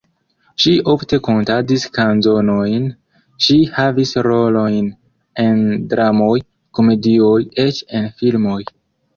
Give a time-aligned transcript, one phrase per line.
[0.61, 2.87] Ŝi ofte kantadis kanzonojn,
[3.47, 4.89] ŝi havis rolojn
[5.47, 6.35] en dramoj,
[6.81, 8.61] komedioj, eĉ en filmoj.